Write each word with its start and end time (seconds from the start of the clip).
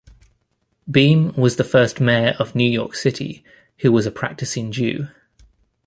Beame 0.89 1.37
was 1.37 1.57
the 1.57 1.63
first 1.63 1.99
mayor 2.01 2.35
of 2.39 2.55
New 2.55 2.63
York 2.67 2.95
City 2.95 3.43
who 3.81 3.91
was 3.91 4.07
a 4.07 4.11
practicing 4.11 4.71
Jew. 4.71 5.09